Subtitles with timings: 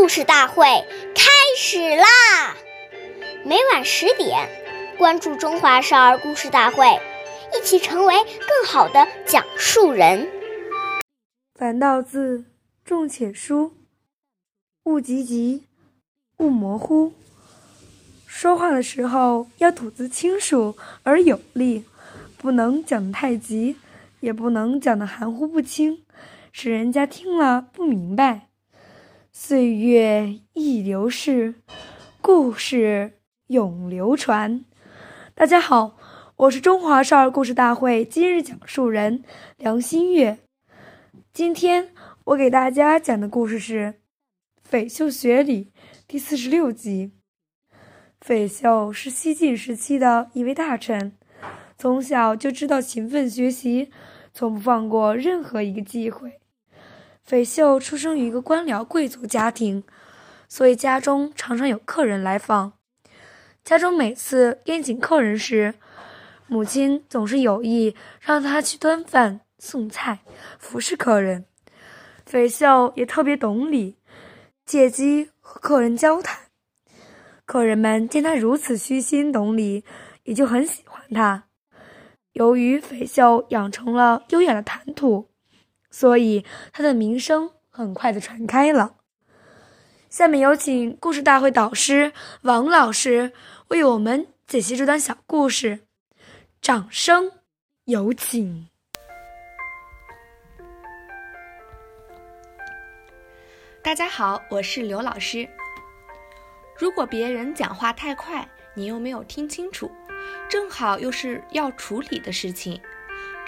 [0.00, 0.64] 故事大会
[1.14, 2.56] 开始啦！
[3.44, 4.48] 每晚十点，
[4.96, 6.86] 关注《中华少儿故事大会》，
[7.54, 10.26] 一起成为更好的讲述人。
[11.54, 12.46] 凡道字，
[12.82, 13.74] 重且疏，
[14.84, 15.64] 勿急急，
[16.38, 17.12] 勿模糊。
[18.26, 21.84] 说话的时候要吐字清楚而有力，
[22.38, 23.76] 不能讲得太急，
[24.20, 26.02] 也不能讲得含糊不清，
[26.52, 28.46] 使人家听了不明白。
[29.42, 31.54] 岁月易流逝，
[32.20, 34.66] 故事永流传。
[35.34, 35.96] 大家好，
[36.36, 39.24] 我是中华少儿故事大会今日讲述人
[39.56, 40.40] 梁新月。
[41.32, 41.88] 今天
[42.24, 43.86] 我给大家讲的故事是
[44.62, 45.64] 《匪秀学礼》
[46.06, 47.12] 第四十六集。
[48.20, 51.16] 匪秀是西晋时期的一位大臣，
[51.78, 53.90] 从小就知道勤奋学习，
[54.34, 56.40] 从不放过任何一个机会。
[57.30, 59.84] 斐秀出生于一个官僚贵族家庭，
[60.48, 62.72] 所以家中常常有客人来访。
[63.62, 65.74] 家中每次宴请客人时，
[66.48, 70.18] 母亲总是有意让他去端饭、送菜、
[70.58, 71.44] 服侍客人。
[72.26, 73.96] 斐秀也特别懂礼，
[74.66, 76.36] 借机和客人交谈。
[77.44, 79.84] 客人们见他如此虚心懂礼，
[80.24, 81.44] 也就很喜欢他。
[82.32, 85.29] 由于斐秀养成了优雅的谈吐。
[85.90, 88.94] 所以，他的名声很快的传开了。
[90.08, 93.32] 下面有请故事大会导师王老师
[93.68, 95.80] 为我们解析这段小故事，
[96.60, 97.30] 掌声
[97.84, 98.68] 有请。
[103.82, 105.48] 大家好，我是刘老师。
[106.76, 109.90] 如果别人讲话太快，你又没有听清楚，
[110.48, 112.80] 正好又是要处理的事情。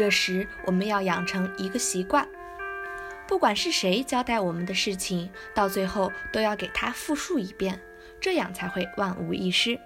[0.00, 2.26] 这时，我们要养成一个习惯，
[3.28, 7.78] 不管是谁交代我们的事情，到最后都要给他复述一遍，
[8.18, 9.78] 这样才会万无一失。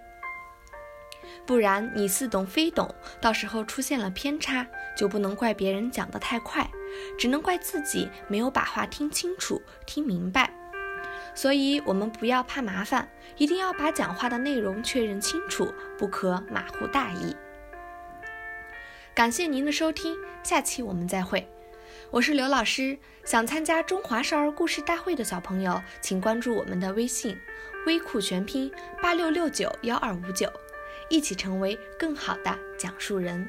[1.45, 4.65] 不然你似懂非懂，到时候出现了偏差，
[4.97, 6.71] 就不能怪别人讲得太快，
[7.19, 10.49] 只能怪自己没有把话听清楚、听明白。
[11.35, 17.35] 所以，我们不要怕麻烦，一定要把讲话的内容确认清楚，不可马虎大意。
[19.15, 21.47] 感谢您的收听，下期我们再会。
[22.11, 27.39] 我是刘老师，想参加中华少儿故事大会的小朋友，请关注我们的微信
[27.87, 28.69] “微库全拼
[29.01, 30.53] 八六六九幺二五九”，
[31.09, 33.49] 一起成为更好的讲述人。